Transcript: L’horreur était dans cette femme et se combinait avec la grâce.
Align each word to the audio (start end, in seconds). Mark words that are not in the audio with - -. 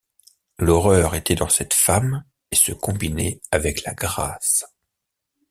L’horreur 0.57 1.13
était 1.13 1.35
dans 1.35 1.49
cette 1.49 1.75
femme 1.75 2.23
et 2.49 2.55
se 2.55 2.71
combinait 2.71 3.39
avec 3.51 3.83
la 3.83 3.93
grâce. 3.93 4.65